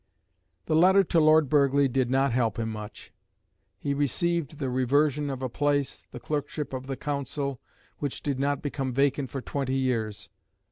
The 0.65 0.75
letter 0.75 1.03
to 1.03 1.19
Lord 1.19 1.47
Burghley 1.47 1.87
did 1.87 2.09
not 2.09 2.31
help 2.31 2.57
him 2.57 2.69
much. 2.71 3.13
He 3.77 3.93
received 3.93 4.57
the 4.57 4.71
reversion 4.71 5.29
of 5.29 5.43
a 5.43 5.47
place, 5.47 6.07
the 6.09 6.19
Clerkship 6.19 6.73
of 6.73 6.87
the 6.87 6.97
Council, 6.97 7.61
which 7.99 8.23
did 8.23 8.39
not 8.39 8.63
become 8.63 8.93
vacant 8.95 9.29
for 9.29 9.41
twenty 9.41 9.75
years. 9.75 10.27